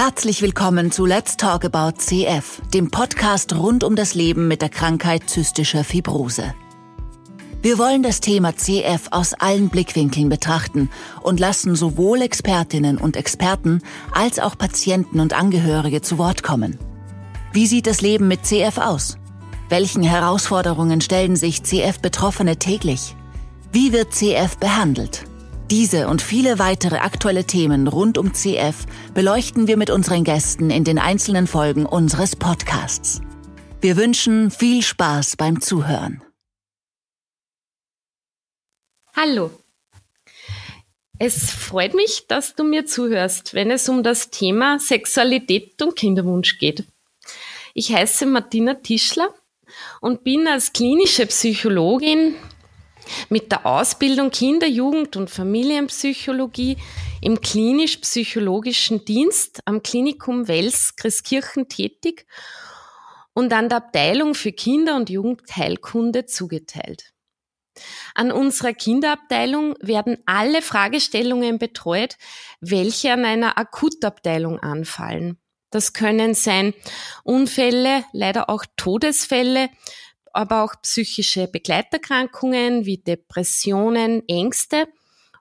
[0.00, 4.68] Herzlich willkommen zu Let's Talk About CF, dem Podcast rund um das Leben mit der
[4.68, 6.54] Krankheit zystischer Fibrose.
[7.62, 10.88] Wir wollen das Thema CF aus allen Blickwinkeln betrachten
[11.20, 13.82] und lassen sowohl Expertinnen und Experten
[14.12, 16.78] als auch Patienten und Angehörige zu Wort kommen.
[17.52, 19.18] Wie sieht das Leben mit CF aus?
[19.68, 23.16] Welchen Herausforderungen stellen sich CF-Betroffene täglich?
[23.72, 25.27] Wie wird CF behandelt?
[25.70, 30.82] Diese und viele weitere aktuelle Themen rund um CF beleuchten wir mit unseren Gästen in
[30.82, 33.20] den einzelnen Folgen unseres Podcasts.
[33.82, 36.22] Wir wünschen viel Spaß beim Zuhören.
[39.14, 39.50] Hallo.
[41.18, 46.58] Es freut mich, dass du mir zuhörst, wenn es um das Thema Sexualität und Kinderwunsch
[46.58, 46.84] geht.
[47.74, 49.34] Ich heiße Martina Tischler
[50.00, 52.36] und bin als klinische Psychologin
[53.28, 56.76] mit der Ausbildung Kinder-, Jugend- und Familienpsychologie
[57.20, 62.26] im klinisch-psychologischen Dienst am Klinikum Wels Christkirchen tätig
[63.34, 67.12] und an der Abteilung für Kinder- und Jugendheilkunde zugeteilt.
[68.14, 72.16] An unserer Kinderabteilung werden alle Fragestellungen betreut,
[72.60, 75.38] welche an einer Akutabteilung anfallen.
[75.70, 76.74] Das können sein
[77.24, 79.68] Unfälle, leider auch Todesfälle,
[80.38, 84.86] aber auch psychische Begleiterkrankungen wie Depressionen, Ängste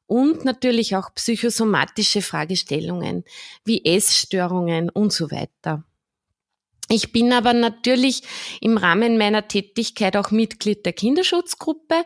[0.08, 3.24] und natürlich auch psychosomatische Fragestellungen
[3.64, 5.84] wie Essstörungen und so weiter.
[6.90, 8.24] Ich bin aber natürlich
[8.60, 12.04] im Rahmen meiner Tätigkeit auch Mitglied der Kinderschutzgruppe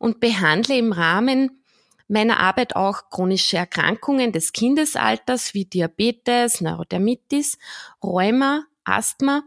[0.00, 1.62] und behandle im Rahmen
[2.08, 7.56] meiner Arbeit auch chronische Erkrankungen des Kindesalters wie Diabetes, Neurodermitis,
[8.02, 9.44] Rheuma, Asthma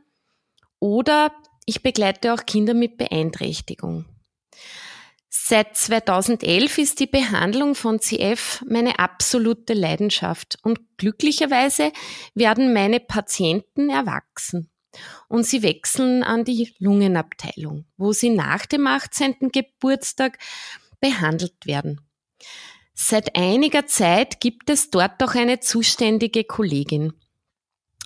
[0.79, 1.33] oder
[1.65, 4.05] ich begleite auch Kinder mit Beeinträchtigung.
[5.29, 11.91] Seit 2011 ist die Behandlung von CF meine absolute Leidenschaft und glücklicherweise
[12.33, 14.71] werden meine Patienten erwachsen
[15.27, 19.51] und sie wechseln an die Lungenabteilung, wo sie nach dem 18.
[19.51, 20.39] Geburtstag
[20.99, 22.01] behandelt werden.
[22.93, 27.13] Seit einiger Zeit gibt es dort auch eine zuständige Kollegin.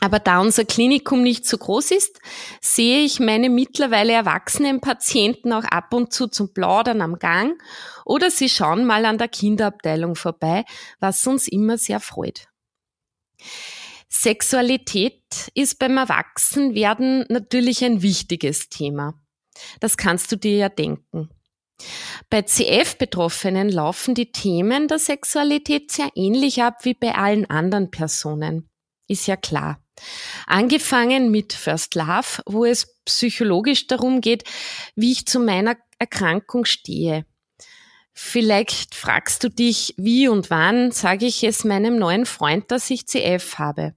[0.02, 2.20] Aber da unser Klinikum nicht so groß ist,
[2.62, 7.62] sehe ich meine mittlerweile erwachsenen Patienten auch ab und zu zum Plaudern am Gang
[8.06, 10.64] oder sie schauen mal an der Kinderabteilung vorbei,
[11.00, 12.48] was uns immer sehr freut.
[14.08, 15.22] Sexualität
[15.54, 19.14] ist beim Erwachsenwerden natürlich ein wichtiges Thema.
[19.82, 21.30] Das kannst du dir ja denken.
[22.30, 28.70] Bei CF-Betroffenen laufen die Themen der Sexualität sehr ähnlich ab wie bei allen anderen Personen.
[29.08, 29.82] Ist ja klar.
[30.48, 34.44] Angefangen mit First Love, wo es psychologisch darum geht,
[34.96, 37.26] wie ich zu meiner Erkrankung stehe.
[38.14, 43.08] Vielleicht fragst du dich, wie und wann sage ich es meinem neuen Freund, dass ich
[43.08, 43.94] CF habe.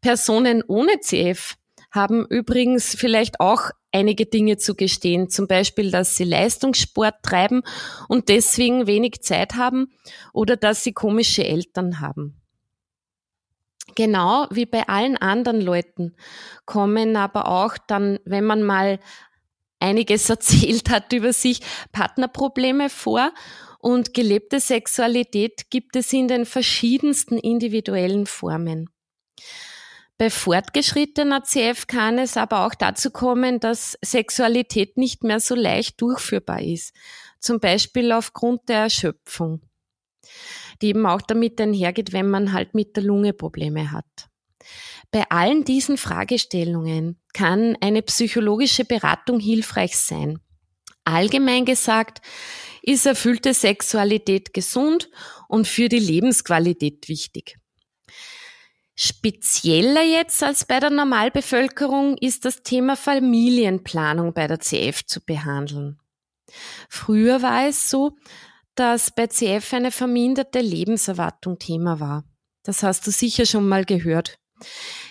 [0.00, 1.56] Personen ohne CF
[1.90, 7.62] haben übrigens vielleicht auch einige Dinge zu gestehen, zum Beispiel, dass sie Leistungssport treiben
[8.08, 9.92] und deswegen wenig Zeit haben
[10.32, 12.41] oder dass sie komische Eltern haben.
[13.94, 16.14] Genau wie bei allen anderen Leuten
[16.64, 18.98] kommen aber auch dann, wenn man mal
[19.80, 21.60] einiges erzählt hat über sich,
[21.92, 23.32] Partnerprobleme vor
[23.78, 28.88] und gelebte Sexualität gibt es in den verschiedensten individuellen Formen.
[30.18, 36.00] Bei fortgeschrittener CF kann es aber auch dazu kommen, dass Sexualität nicht mehr so leicht
[36.00, 36.94] durchführbar ist,
[37.40, 39.62] zum Beispiel aufgrund der Erschöpfung
[40.82, 44.28] die eben auch damit einhergeht, wenn man halt mit der Lunge Probleme hat.
[45.10, 50.38] Bei allen diesen Fragestellungen kann eine psychologische Beratung hilfreich sein.
[51.04, 52.22] Allgemein gesagt
[52.82, 55.10] ist erfüllte Sexualität gesund
[55.48, 57.58] und für die Lebensqualität wichtig.
[58.94, 65.98] Spezieller jetzt als bei der Normalbevölkerung ist das Thema Familienplanung bei der CF zu behandeln.
[66.88, 68.16] Früher war es so,
[68.74, 72.24] dass bei CF eine verminderte Lebenserwartung Thema war.
[72.62, 74.38] Das hast du sicher schon mal gehört.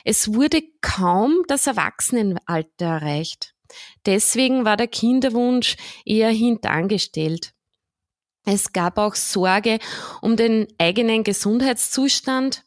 [0.04, 3.54] Es wurde kaum das Erwachsenenalter erreicht.
[4.06, 5.76] Deswegen war der Kinderwunsch
[6.06, 7.54] eher hintangestellt.
[8.46, 9.80] Es gab auch Sorge
[10.22, 12.64] um den eigenen Gesundheitszustand,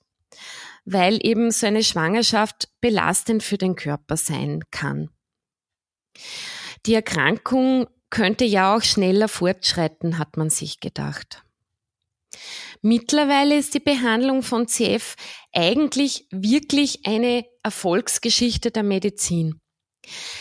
[0.84, 5.10] weil eben so eine Schwangerschaft belastend für den Körper sein kann.
[6.86, 11.42] Die Erkrankung könnte ja auch schneller fortschreiten, hat man sich gedacht.
[12.80, 15.16] Mittlerweile ist die Behandlung von CF
[15.52, 19.60] eigentlich wirklich eine Erfolgsgeschichte der Medizin.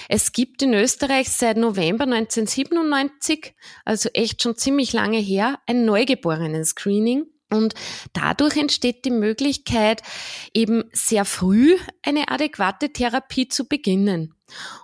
[0.08, 3.56] Es gibt in Österreich seit November 1997,
[3.86, 7.74] also echt schon ziemlich lange her, ein Neugeborenen-Screening, Und
[8.14, 10.02] dadurch entsteht die Möglichkeit,
[10.54, 14.36] eben sehr früh eine adäquate Therapie zu beginnen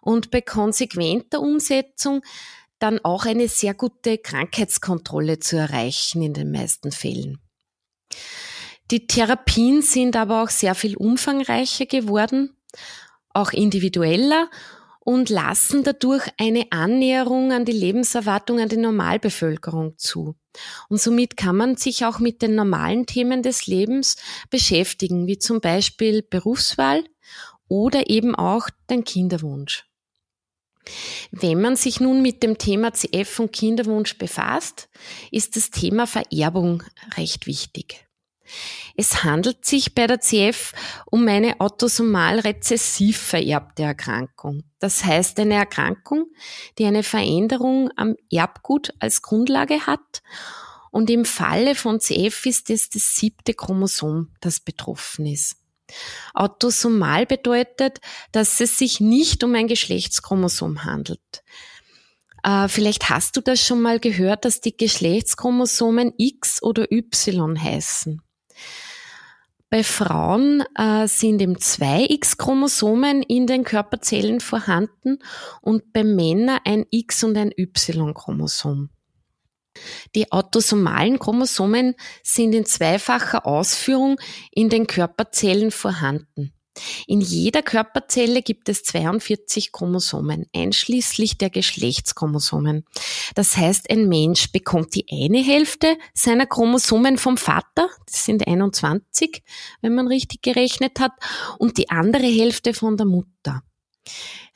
[0.02, 2.22] und bei konsequenter Umsetzung
[2.80, 7.40] dann auch eine sehr gute Krankheitskontrolle zu erreichen in den meisten Fällen.
[8.92, 12.56] Die Therapien sind aber auch sehr viel umfangreicher geworden,
[13.34, 14.50] auch individueller
[15.02, 20.36] und lassen dadurch eine Annäherung an die Lebenserwartung an die Normalbevölkerung zu.
[20.90, 24.18] Und somit kann man sich auch mit den normalen Themen des Lebens
[24.50, 27.04] beschäftigen, wie zum Beispiel Berufswahl
[27.68, 29.89] oder eben auch den Kinderwunsch.
[31.32, 34.90] Wenn man sich nun mit dem Thema CF und Kinderwunsch befasst,
[35.32, 36.84] ist das Thema Vererbung
[37.18, 38.06] recht wichtig.
[38.96, 40.74] Es handelt sich bei der CF
[41.06, 44.64] um eine autosomal rezessiv vererbte Erkrankung.
[44.80, 46.26] Das heißt eine Erkrankung,
[46.78, 50.22] die eine Veränderung am Erbgut als Grundlage hat.
[50.92, 55.58] Und im Falle von CF ist es das siebte Chromosom, das betroffen ist.
[56.34, 58.00] Autosomal bedeutet,
[58.32, 61.44] dass es sich nicht um ein Geschlechtschromosom handelt.
[62.44, 68.22] Äh, vielleicht hast du das schon mal gehört, dass die Geschlechtschromosomen X oder Y heißen.
[69.70, 75.20] Bei Frauen äh, sind eben zwei X-Chromosomen in den Körperzellen vorhanden
[75.62, 78.90] und bei Männern ein X und ein Y-Chromosom.
[80.16, 84.20] Die autosomalen Chromosomen sind in zweifacher Ausführung
[84.52, 86.54] in den Körperzellen vorhanden.
[87.08, 92.86] In jeder Körperzelle gibt es 42 Chromosomen, einschließlich der Geschlechtschromosomen.
[93.36, 99.44] Das heißt, ein Mensch bekommt die eine Hälfte seiner Chromosomen vom Vater, das sind 21,
[99.82, 101.12] wenn man richtig gerechnet hat,
[101.58, 103.64] und die andere Hälfte von der Mutter.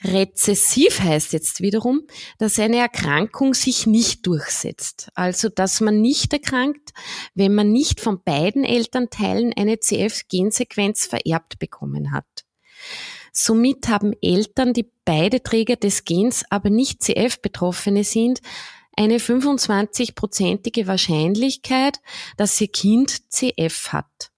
[0.03, 2.01] Rezessiv heißt jetzt wiederum,
[2.37, 5.09] dass eine Erkrankung sich nicht durchsetzt.
[5.15, 6.91] Also, dass man nicht erkrankt,
[7.35, 12.45] wenn man nicht von beiden Elternteilen eine CF-Gensequenz vererbt bekommen hat.
[13.31, 18.41] Somit haben Eltern, die beide Träger des Gens, aber nicht CF-Betroffene sind,
[18.95, 21.99] eine 25-prozentige Wahrscheinlichkeit,
[22.37, 24.32] dass ihr Kind CF hat.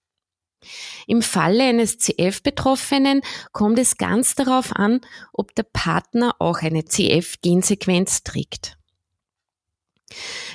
[1.06, 3.22] Im Falle eines CF-Betroffenen
[3.52, 5.00] kommt es ganz darauf an,
[5.32, 8.76] ob der Partner auch eine CF-Gensequenz trägt.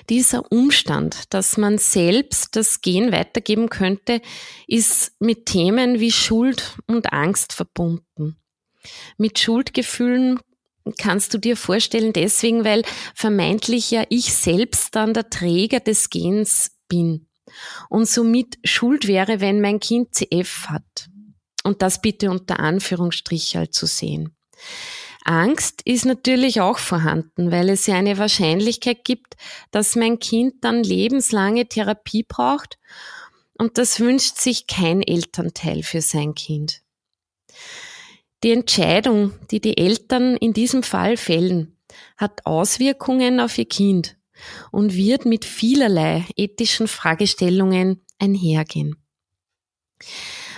[0.09, 4.21] Dieser Umstand, dass man selbst das Gen weitergeben könnte,
[4.67, 8.37] ist mit Themen wie Schuld und Angst verbunden.
[9.17, 10.39] Mit Schuldgefühlen
[10.97, 16.71] kannst du dir vorstellen, deswegen, weil vermeintlich ja ich selbst dann der Träger des Gens
[16.87, 17.27] bin
[17.89, 21.09] und somit schuld wäre, wenn mein Kind CF hat.
[21.63, 24.35] Und das bitte unter Anführungsstrichel zu sehen.
[25.23, 29.35] Angst ist natürlich auch vorhanden, weil es ja eine Wahrscheinlichkeit gibt,
[29.69, 32.79] dass mein Kind dann lebenslange Therapie braucht
[33.57, 36.81] und das wünscht sich kein Elternteil für sein Kind.
[38.43, 41.77] Die Entscheidung, die die Eltern in diesem Fall fällen,
[42.17, 44.17] hat Auswirkungen auf ihr Kind
[44.71, 48.95] und wird mit vielerlei ethischen Fragestellungen einhergehen.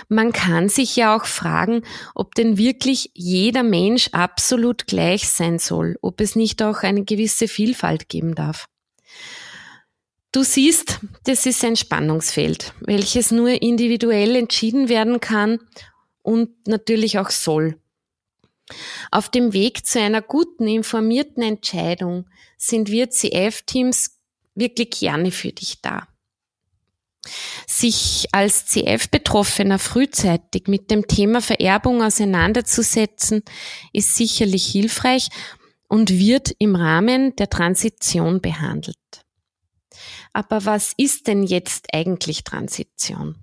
[0.08, 1.82] Man kann sich ja auch fragen,
[2.14, 7.48] ob denn wirklich jeder Mensch absolut gleich sein soll, ob es nicht auch eine gewisse
[7.48, 8.66] Vielfalt geben darf.
[10.32, 15.60] Du siehst, das ist ein Spannungsfeld, welches nur individuell entschieden werden kann
[16.22, 17.78] und natürlich auch soll.
[19.10, 24.18] Auf dem Weg zu einer guten, informierten Entscheidung sind wir CF-Teams
[24.54, 26.08] wirklich gerne für dich da.
[27.66, 33.42] Sich als CF-Betroffener frühzeitig mit dem Thema Vererbung auseinanderzusetzen,
[33.92, 35.28] ist sicherlich hilfreich
[35.88, 38.96] und wird im Rahmen der Transition behandelt.
[40.32, 43.36] Aber was ist denn jetzt eigentlich Transition?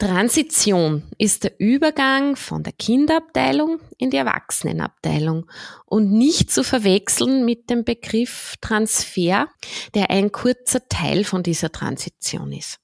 [0.00, 5.44] Transition ist der Übergang von der Kinderabteilung in die Erwachsenenabteilung
[5.84, 9.48] und nicht zu verwechseln mit dem Begriff Transfer,
[9.94, 12.78] der ein kurzer Teil von dieser Transition ist.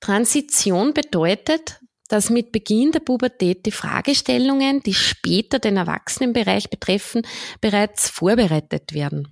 [0.00, 7.26] Transition bedeutet, dass mit Beginn der Pubertät die Fragestellungen, die später den Erwachsenenbereich betreffen,
[7.60, 9.28] bereits vorbereitet werden.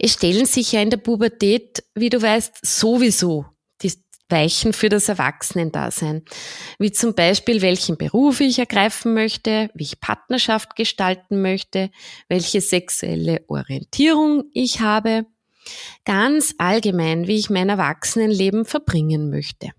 [0.00, 3.46] Es stellen sich ja in der Pubertät, wie du weißt, sowieso
[4.28, 6.24] Weichen für das Erwachsenendasein,
[6.78, 11.90] wie zum Beispiel, welchen Beruf ich ergreifen möchte, wie ich Partnerschaft gestalten möchte,
[12.28, 15.26] welche sexuelle Orientierung ich habe,
[16.04, 19.70] ganz allgemein, wie ich mein Erwachsenenleben verbringen möchte.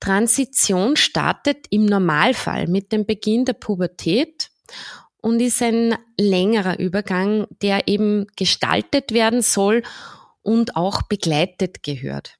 [0.00, 4.50] Transition startet im Normalfall mit dem Beginn der Pubertät
[5.18, 9.82] und ist ein längerer Übergang, der eben gestaltet werden soll
[10.42, 12.38] und auch begleitet gehört.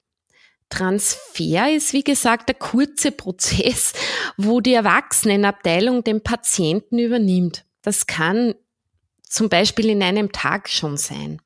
[0.68, 3.92] Transfer ist, wie gesagt, der kurze Prozess,
[4.37, 7.64] wo die Erwachsenenabteilung den Patienten übernimmt.
[7.83, 8.54] Das kann
[9.23, 11.40] zum Beispiel in einem Tag schon sein.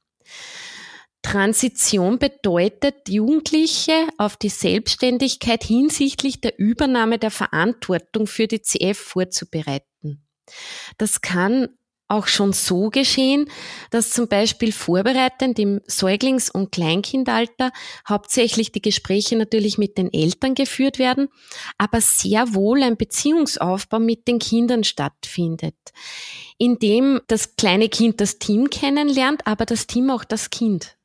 [1.22, 10.24] Transition bedeutet, Jugendliche auf die Selbstständigkeit hinsichtlich der Übernahme der Verantwortung für die CF vorzubereiten.
[10.96, 11.68] Das kann
[12.08, 13.50] auch schon so geschehen,
[13.90, 17.70] dass zum Beispiel vorbereitend im Säuglings- und Kleinkindalter
[18.08, 21.28] hauptsächlich die Gespräche natürlich mit den Eltern geführt werden,
[21.76, 25.76] aber sehr wohl ein Beziehungsaufbau mit den Kindern stattfindet,
[26.56, 30.96] in dem das kleine Kind das Team kennenlernt, aber das Team auch das Kind.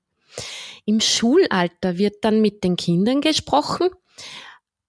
[0.85, 3.89] Im Schulalter wird dann mit den Kindern gesprochen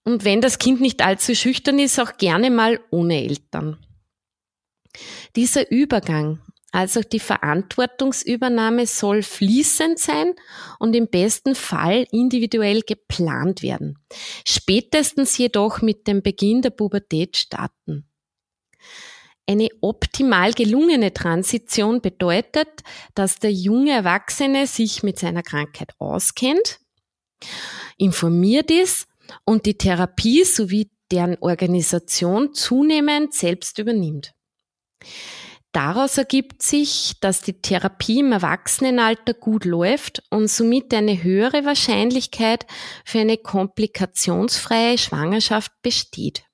[0.05, 3.84] und wenn das Kind nicht allzu schüchtern ist, auch gerne mal ohne Eltern.
[5.35, 6.39] Dieser Übergang,
[6.71, 10.33] also die Verantwortungsübernahme soll fließend sein
[10.77, 13.97] und im besten Fall individuell geplant werden.
[14.45, 18.09] Spätestens jedoch mit dem Beginn der Pubertät starten.
[19.47, 22.67] Eine optimal gelungene Transition bedeutet,
[23.13, 26.79] dass der junge Erwachsene sich mit seiner Krankheit auskennt,
[27.97, 29.07] informiert ist
[29.45, 34.34] und die Therapie sowie deren Organisation zunehmend selbst übernimmt.
[35.75, 42.65] Daraus ergibt sich, dass die Therapie im Erwachsenenalter gut läuft und somit eine höhere Wahrscheinlichkeit
[43.03, 46.45] für eine komplikationsfreie Schwangerschaft besteht.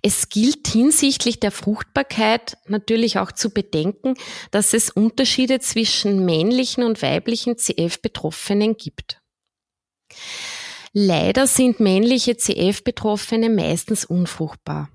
[0.00, 4.14] Es gilt hinsichtlich der Fruchtbarkeit natürlich auch zu bedenken,
[4.52, 9.20] dass es Unterschiede zwischen männlichen und weiblichen CF-Betroffenen gibt.
[10.92, 14.88] Leider sind männliche CF-Betroffene meistens unfruchtbar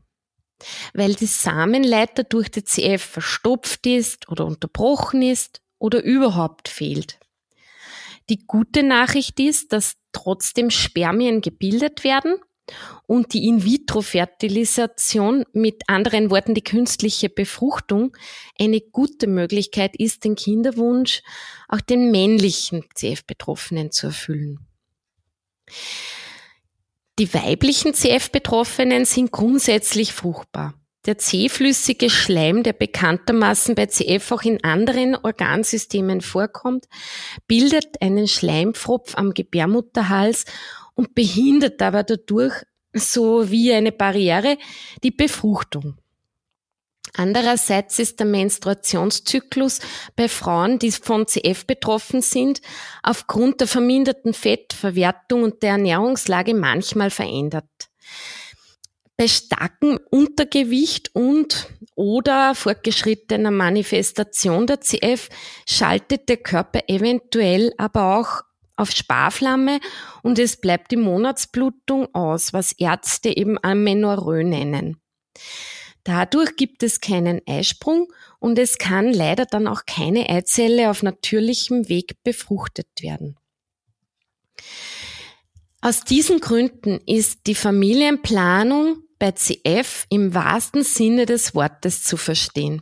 [0.93, 7.19] weil die Samenleiter durch die CF verstopft ist oder unterbrochen ist oder überhaupt fehlt.
[8.29, 12.35] Die gute Nachricht ist, dass trotzdem Spermien gebildet werden
[13.05, 18.15] und die In-vitro-Fertilisation, mit anderen Worten die künstliche Befruchtung,
[18.59, 21.21] eine gute Möglichkeit ist, den Kinderwunsch
[21.67, 24.59] auch den männlichen CF-Betroffenen zu erfüllen.
[27.19, 30.73] Die weiblichen CF-Betroffenen sind grundsätzlich fruchtbar.
[31.05, 36.85] Der zähflüssige Schleim, der bekanntermaßen bei CF auch in anderen Organsystemen vorkommt,
[37.47, 40.45] bildet einen Schleimpfropf am Gebärmutterhals
[40.93, 42.53] und behindert aber dadurch
[42.93, 44.57] so wie eine Barriere
[45.03, 45.97] die Befruchtung.
[47.15, 49.79] Andererseits ist der Menstruationszyklus
[50.15, 52.61] bei Frauen, die von CF betroffen sind,
[53.03, 57.65] aufgrund der verminderten Fettverwertung und der Ernährungslage manchmal verändert.
[59.17, 65.29] Bei starkem Untergewicht und oder fortgeschrittener Manifestation der CF
[65.67, 68.41] schaltet der Körper eventuell aber auch
[68.77, 69.79] auf Sparflamme
[70.23, 74.99] und es bleibt die Monatsblutung aus, was Ärzte eben Amenorrhoe nennen.
[76.03, 81.89] Dadurch gibt es keinen Eisprung und es kann leider dann auch keine Eizelle auf natürlichem
[81.89, 83.37] Weg befruchtet werden.
[85.81, 92.81] Aus diesen Gründen ist die Familienplanung bei CF im wahrsten Sinne des Wortes zu verstehen.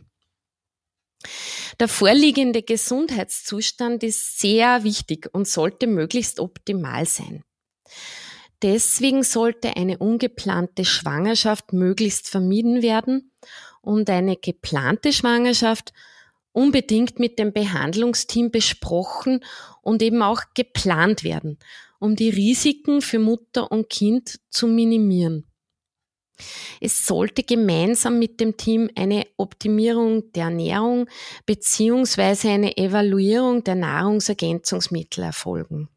[1.78, 7.42] Der vorliegende Gesundheitszustand ist sehr wichtig und sollte möglichst optimal sein.
[8.62, 13.32] Deswegen sollte eine ungeplante Schwangerschaft möglichst vermieden werden
[13.80, 15.92] und eine geplante Schwangerschaft
[16.52, 19.44] unbedingt mit dem Behandlungsteam besprochen
[19.82, 21.58] und eben auch geplant werden,
[21.98, 25.46] um die Risiken für Mutter und Kind zu minimieren.
[26.80, 31.06] Es sollte gemeinsam mit dem Team eine Optimierung der Ernährung
[31.44, 35.88] beziehungsweise eine Evaluierung der Nahrungsergänzungsmittel erfolgen.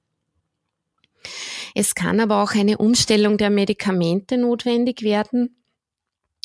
[1.75, 5.63] Es kann aber auch eine Umstellung der Medikamente notwendig werden,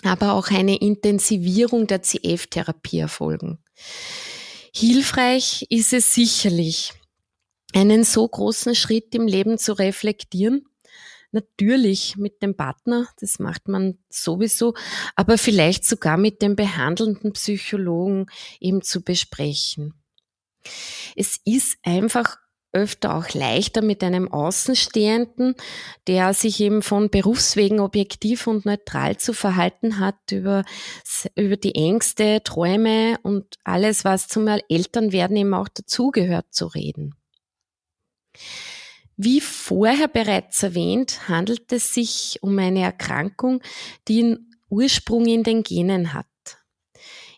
[0.02, 3.58] aber auch eine Intensivierung der CF-Therapie erfolgen.
[4.74, 6.92] Hilfreich ist es sicherlich,
[7.74, 10.64] einen so großen Schritt im Leben zu reflektieren.
[11.30, 14.74] Natürlich mit dem Partner, das macht man sowieso,
[15.14, 18.26] aber vielleicht sogar mit dem behandelnden Psychologen
[18.60, 19.92] eben zu besprechen.
[21.16, 22.38] Es ist einfach
[22.72, 25.54] öfter auch leichter mit einem Außenstehenden,
[26.06, 30.64] der sich eben von Berufswegen objektiv und neutral zu verhalten hat, über,
[31.34, 37.14] über die Ängste, Träume und alles, was zum Elternwerden eben auch dazugehört, zu reden.
[39.16, 43.62] Wie vorher bereits erwähnt, handelt es sich um eine Erkrankung,
[44.06, 46.26] die einen Ursprung in den Genen hat.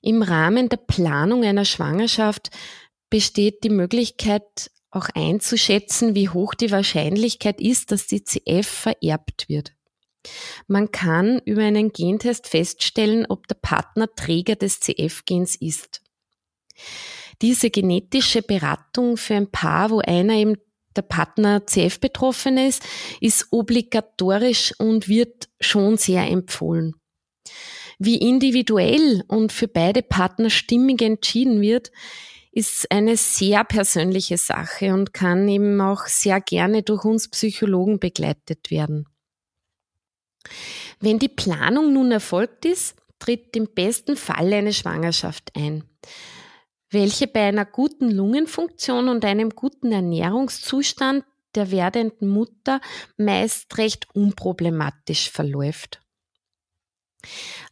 [0.02, 2.50] Im Rahmen der Planung einer Schwangerschaft
[3.08, 9.72] besteht die Möglichkeit, auch einzuschätzen, wie hoch die Wahrscheinlichkeit ist, dass die CF vererbt wird.
[10.66, 16.02] Man kann über einen Gentest feststellen, ob der Partner Träger des CF-Gens ist.
[17.40, 20.56] Diese genetische Beratung für ein Paar, wo einer eben
[20.96, 22.82] der Partner CF betroffen ist,
[23.20, 26.94] ist obligatorisch und wird schon sehr empfohlen.
[27.98, 31.92] Wie individuell und für beide Partner stimmig entschieden wird,
[32.52, 38.70] ist eine sehr persönliche Sache und kann eben auch sehr gerne durch uns Psychologen begleitet
[38.70, 39.06] werden.
[40.98, 45.84] Wenn die Planung nun erfolgt ist, tritt im besten Fall eine Schwangerschaft ein,
[46.90, 52.80] welche bei einer guten Lungenfunktion und einem guten Ernährungszustand der werdenden Mutter
[53.16, 56.00] meist recht unproblematisch verläuft.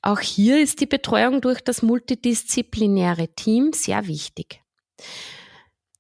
[0.03, 4.61] Auch hier ist die Betreuung durch das multidisziplinäre Team sehr wichtig.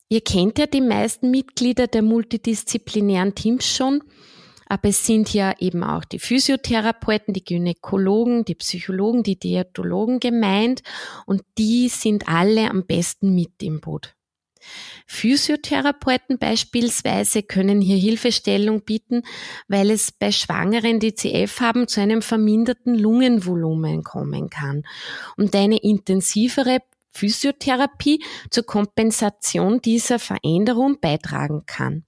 [0.08, 4.02] Ihr kennt ja die meisten Mitglieder der multidisziplinären Teams schon,
[4.66, 10.82] aber es sind ja eben auch die Physiotherapeuten, die Gynäkologen, die Psychologen, die Diätologen gemeint
[11.26, 14.14] und die sind alle am besten mit im Boot.
[15.06, 19.22] Physiotherapeuten beispielsweise können hier Hilfestellung bieten,
[19.68, 24.84] weil es bei Schwangeren, die CF haben, zu einem verminderten Lungenvolumen kommen kann
[25.36, 26.80] und eine intensivere
[27.12, 32.04] Physiotherapie zur Kompensation dieser Veränderung beitragen kann.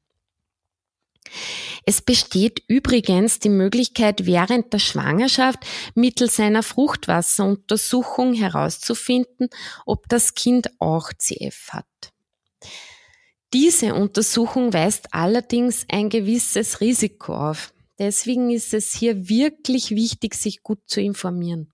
[1.86, 5.58] Es besteht übrigens die Möglichkeit, während der Schwangerschaft
[5.94, 9.48] mittels einer Fruchtwasseruntersuchung herauszufinden,
[9.86, 11.86] ob das Kind auch CF hat.
[13.52, 17.72] Diese Untersuchung weist allerdings ein gewisses Risiko auf.
[17.98, 21.72] Deswegen ist es hier wirklich wichtig, sich gut zu informieren.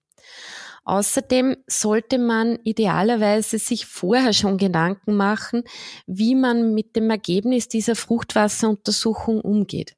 [0.87, 5.65] Außerdem sollte man idealerweise sich vorher schon Gedanken machen,
[6.07, 9.97] wie man mit dem Ergebnis dieser Fruchtwasseruntersuchung umgeht.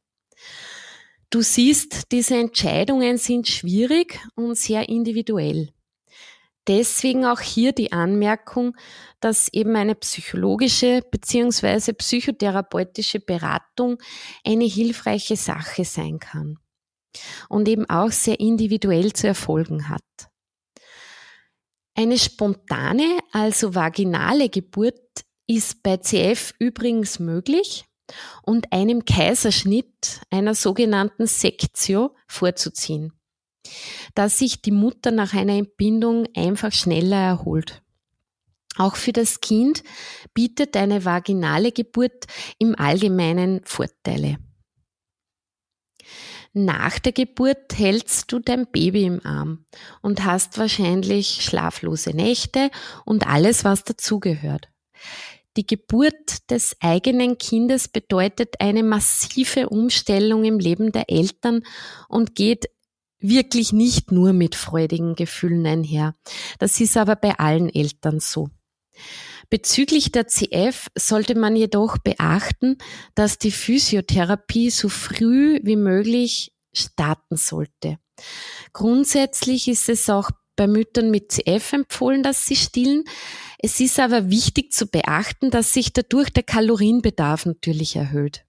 [1.28, 5.68] Du siehst, diese Entscheidungen sind schwierig und sehr individuell.
[6.66, 8.74] Deswegen auch hier die Anmerkung,
[9.20, 11.92] dass eben eine psychologische bzw.
[11.92, 13.98] psychotherapeutische Beratung
[14.42, 16.58] eine hilfreiche Sache sein kann
[17.50, 20.27] und eben auch sehr individuell zu erfolgen hat.
[21.98, 27.86] Eine spontane, also vaginale Geburt ist bei CF übrigens möglich
[28.44, 33.14] und einem Kaiserschnitt, einer sogenannten Sektio, vorzuziehen,
[34.14, 37.82] da sich die Mutter nach einer Entbindung einfach schneller erholt.
[38.76, 39.82] Auch für das Kind
[40.34, 42.26] bietet eine vaginale Geburt
[42.60, 44.38] im Allgemeinen Vorteile.
[46.52, 49.66] Nach der Geburt hältst du dein Baby im Arm
[50.02, 52.70] und hast wahrscheinlich schlaflose Nächte
[53.04, 54.68] und alles, was dazugehört.
[55.56, 61.62] Die Geburt des eigenen Kindes bedeutet eine massive Umstellung im Leben der Eltern
[62.08, 62.66] und geht
[63.20, 66.14] wirklich nicht nur mit freudigen Gefühlen einher.
[66.58, 68.50] Das ist aber bei allen Eltern so.
[69.50, 72.76] Bezüglich der CF sollte man jedoch beachten,
[73.14, 77.98] dass die Physiotherapie so früh wie möglich starten sollte.
[78.72, 83.04] Grundsätzlich ist es auch bei Müttern mit CF empfohlen, dass sie stillen.
[83.58, 88.44] Es ist aber wichtig zu beachten, dass sich dadurch der Kalorienbedarf natürlich erhöht.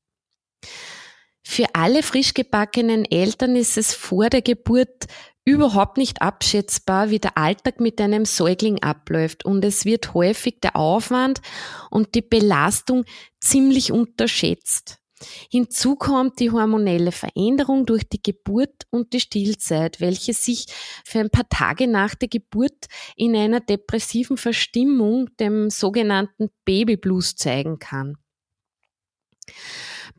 [1.44, 5.06] Für alle frisch gebackenen Eltern ist es vor der Geburt
[5.50, 10.76] überhaupt nicht abschätzbar, wie der Alltag mit einem Säugling abläuft und es wird häufig der
[10.76, 11.42] Aufwand
[11.90, 13.04] und die Belastung
[13.40, 14.98] ziemlich unterschätzt.
[15.52, 20.68] Hinzu kommt die hormonelle Veränderung durch die Geburt und die Stillzeit, welche sich
[21.04, 22.86] für ein paar Tage nach der Geburt
[23.18, 28.16] in einer depressiven Verstimmung, dem sogenannten Babyblues, zeigen kann.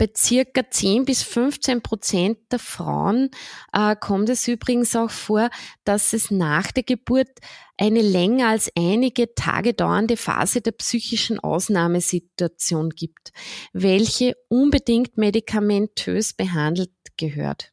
[0.00, 3.28] Bei circa 10 bis 15 Prozent der Frauen
[3.74, 5.50] äh, kommt es übrigens auch vor,
[5.84, 7.28] dass es nach der Geburt
[7.76, 13.32] eine länger als einige Tage dauernde Phase der psychischen Ausnahmesituation gibt,
[13.74, 17.70] welche unbedingt medikamentös behandelt gehört.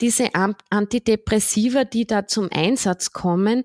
[0.00, 0.28] Diese
[0.70, 3.64] Antidepressiva, die da zum Einsatz kommen,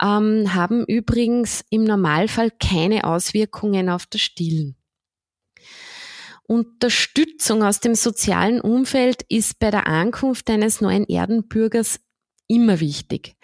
[0.00, 4.76] ähm, haben übrigens im Normalfall keine Auswirkungen auf das Stillen.
[6.46, 12.00] Unterstützung aus dem sozialen Umfeld ist bei der Ankunft eines neuen Erdenbürgers
[12.46, 13.36] immer wichtig.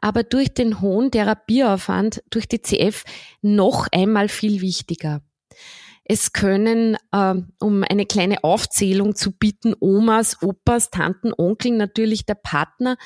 [0.00, 3.04] Aber durch den hohen Therapieaufwand, durch die CF
[3.42, 5.22] noch einmal viel wichtiger.
[6.08, 12.36] Es können, äh, um eine kleine Aufzählung zu bieten, Omas, Opas, Tanten, Onkel, natürlich der
[12.36, 12.96] Partner,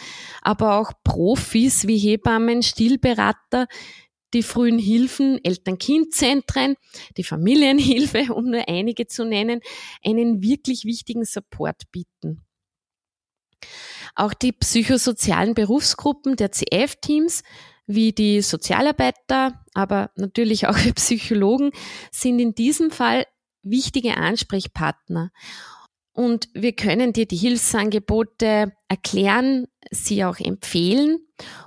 [0.43, 3.69] aber auch Profis wie Hebammen, Stillberater,
[4.35, 6.77] die frühen Hilfen, Eltern-Kind-Zentren,
[7.17, 9.61] die Familienhilfe, um nur einige zu nennen,
[10.05, 12.43] einen wirklich wichtigen Support bieten.
[14.15, 17.43] Auch die psychosozialen Berufsgruppen der CF-Teams
[17.87, 21.71] wie die Sozialarbeiter, aber natürlich auch die Psychologen
[22.11, 23.27] sind in diesem Fall
[23.63, 25.31] wichtige Ansprechpartner.
[26.13, 31.19] Und wir können dir die Hilfsangebote erklären, sie auch empfehlen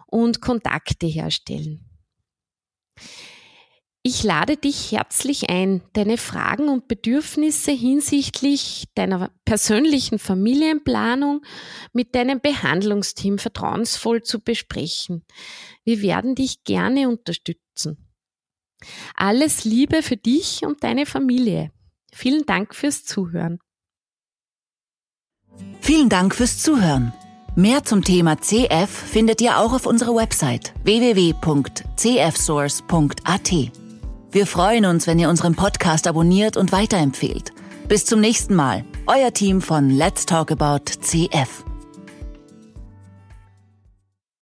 [0.07, 1.92] und Kontakte herstellen.
[4.05, 11.41] Ich lade dich herzlich ein, deine Fragen und Bedürfnisse hinsichtlich deiner persönlichen Familienplanung
[11.93, 15.23] mit deinem Behandlungsteam vertrauensvoll zu besprechen.
[15.85, 18.09] Wir werden dich gerne unterstützen.
[19.15, 21.71] Alles Liebe für dich und deine Familie.
[22.13, 23.59] Vielen Dank fürs Zuhören.
[25.79, 27.13] Vielen Dank fürs Zuhören.
[27.55, 33.51] Mehr zum Thema CF findet ihr auch auf unserer Website www.cfsource.at.
[34.31, 37.53] Wir freuen uns, wenn ihr unseren Podcast abonniert und weiterempfehlt.
[37.87, 38.83] Bis zum nächsten Mal.
[39.05, 41.63] Euer Team von Let's Talk About CF.